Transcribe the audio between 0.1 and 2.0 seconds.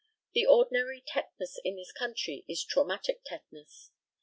The ordinary tetanus in this